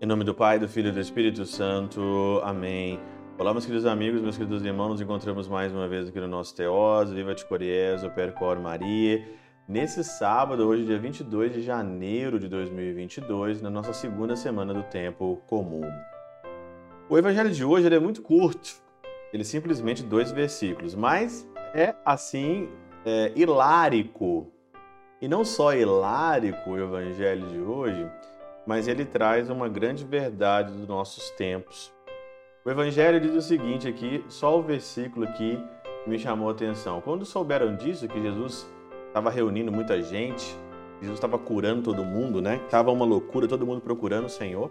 [0.00, 2.40] Em nome do Pai, do Filho e do Espírito Santo.
[2.44, 3.00] Amém.
[3.38, 6.54] Olá, meus queridos amigos, meus queridos irmãos, nos encontramos mais uma vez aqui no nosso
[6.54, 9.26] Teós, Viva de Coriés, Percor Maria.
[9.66, 15.42] Nesse sábado, hoje, dia 22 de janeiro de 2022, na nossa segunda semana do tempo
[15.46, 15.90] comum.
[17.08, 18.76] O evangelho de hoje é muito curto,
[19.32, 22.68] ele é simplesmente dois versículos, mas é assim
[23.04, 24.52] é, hilárico.
[25.20, 28.08] E não só hilárico o evangelho de hoje,
[28.66, 31.92] mas ele traz uma grande verdade dos nossos tempos.
[32.64, 35.58] O Evangelho diz o seguinte aqui, só o versículo aqui
[36.06, 37.00] me chamou a atenção.
[37.00, 38.70] Quando souberam disso, que Jesus
[39.06, 40.54] estava reunindo muita gente,
[41.00, 42.60] Jesus estava curando todo mundo, né?
[42.68, 44.70] Tava uma loucura, todo mundo procurando o Senhor.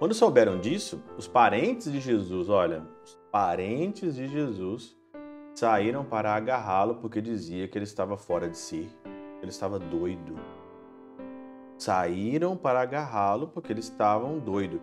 [0.00, 4.96] Quando souberam disso, os parentes de Jesus, olha, os parentes de Jesus
[5.54, 8.88] saíram para agarrá-lo porque dizia que ele estava fora de si,
[9.40, 10.36] ele estava doido
[11.78, 14.80] saíram para agarrá-lo porque eles estavam doidos.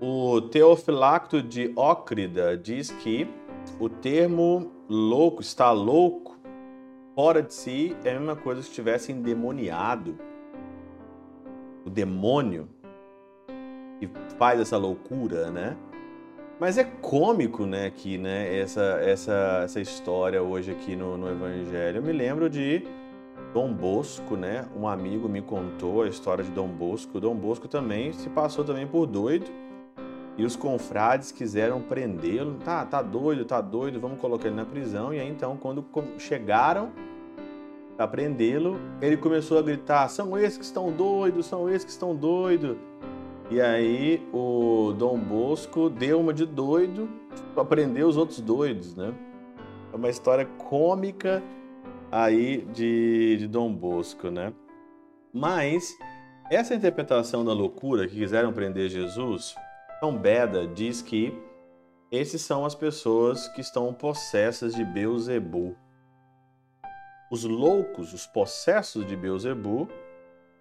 [0.00, 3.28] O Teofilacto de Ócrida diz que
[3.78, 6.36] o termo louco, está louco,
[7.14, 10.18] fora de si, é a mesma coisa se estivesse endemoniado.
[11.86, 12.68] O demônio
[14.00, 15.76] que faz essa loucura, né?
[16.62, 21.98] Mas é cômico, né, aqui, né, essa, essa, essa história hoje aqui no, no Evangelho.
[21.98, 22.86] Eu me lembro de
[23.52, 24.66] Dom Bosco, né?
[24.76, 27.18] Um amigo me contou a história de Dom Bosco.
[27.18, 29.50] Dom Bosco também se passou também por doido.
[30.38, 32.54] E os confrades quiseram prendê-lo.
[32.64, 35.12] Tá, tá doido, tá doido, vamos colocar ele na prisão.
[35.12, 35.84] E aí então, quando
[36.16, 36.92] chegaram
[37.96, 42.14] para prendê-lo, ele começou a gritar: "São esses que estão doidos, são esses que estão
[42.14, 42.76] doidos".
[43.50, 47.08] E aí o Dom Bosco deu uma de doido
[47.54, 49.14] para prender os outros doidos, né?
[49.92, 51.42] É uma história cômica
[52.10, 54.52] aí de, de Dom Bosco, né?
[55.32, 55.96] Mas
[56.50, 59.54] essa interpretação da loucura que quiseram prender Jesus,
[60.00, 61.32] São Beda diz que
[62.10, 65.74] esses são as pessoas que estão possessas de Beuzebu.
[67.30, 69.88] Os loucos, os possessos de Beuzebu,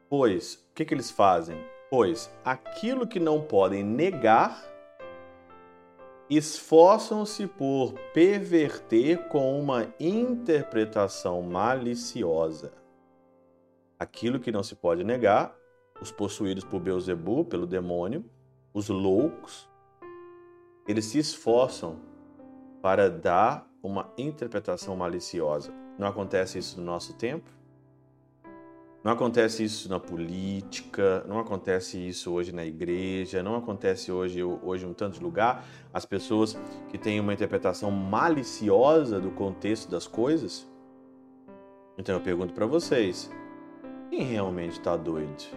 [0.10, 1.58] pois o que, que eles fazem?
[1.92, 4.64] Pois aquilo que não podem negar
[6.30, 12.72] esforçam-se por perverter com uma interpretação maliciosa.
[14.00, 15.54] Aquilo que não se pode negar,
[16.02, 18.24] os possuídos por Beuzebu, pelo demônio,
[18.74, 19.70] os loucos,
[20.88, 22.00] eles se esforçam
[22.82, 25.74] para dar uma interpretação maliciosa.
[26.00, 27.52] Não acontece isso no nosso tempo?
[29.04, 34.86] Não acontece isso na política, não acontece isso hoje na igreja, não acontece hoje, hoje
[34.86, 35.66] em um tanto de lugar.
[35.92, 36.56] As pessoas
[36.90, 40.70] que têm uma interpretação maliciosa do contexto das coisas.
[41.98, 43.32] Então eu pergunto para vocês:
[44.12, 45.50] quem realmente está doido?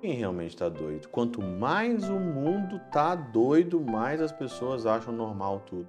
[0.00, 1.08] Quem realmente está doido?
[1.08, 5.88] Quanto mais o mundo está doido, mais as pessoas acham normal tudo.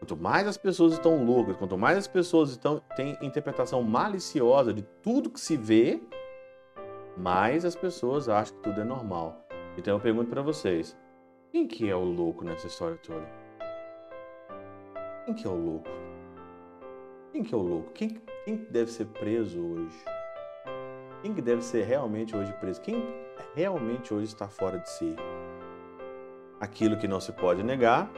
[0.00, 4.80] Quanto mais as pessoas estão loucas, quanto mais as pessoas estão, têm interpretação maliciosa de
[5.02, 6.00] tudo que se vê,
[7.18, 9.46] mais as pessoas acham que tudo é normal.
[9.76, 10.96] Então eu pergunto para vocês:
[11.52, 13.28] quem que é o louco nessa história toda?
[15.26, 15.90] Quem que é o louco?
[17.30, 17.92] Quem que é o louco?
[17.92, 20.04] Quem, quem deve ser preso hoje?
[21.20, 22.80] Quem que deve ser realmente hoje preso?
[22.80, 23.04] Quem
[23.54, 25.14] realmente hoje está fora de si?
[26.58, 28.10] Aquilo que não se pode negar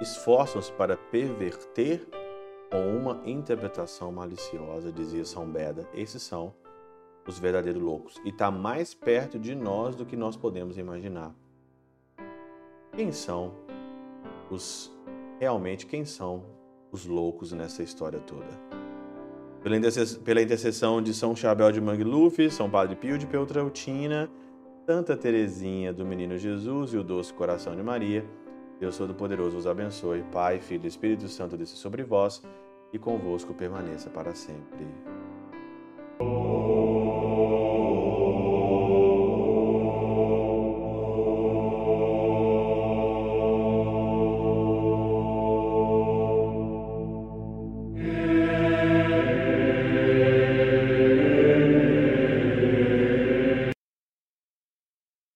[0.00, 2.06] esforçam-se para perverter
[2.70, 5.88] com uma interpretação maliciosa, dizia São Beda.
[5.94, 6.54] Esses são
[7.26, 8.20] os verdadeiros loucos.
[8.24, 11.34] E está mais perto de nós do que nós podemos imaginar.
[12.92, 13.54] Quem são
[14.50, 14.92] os.
[15.38, 16.44] Realmente, quem são
[16.90, 18.46] os loucos nessa história toda?
[20.24, 24.30] Pela intercessão de São Chabel de Mangluf, São Padre Pio de Peltrautina,
[24.86, 28.24] Santa Teresinha do Menino Jesus e o Doce Coração de Maria,
[28.78, 32.42] Deus Todo-Poderoso os abençoe, Pai, Filho e Espírito Santo desce sobre vós
[32.92, 34.86] e convosco permaneça para sempre.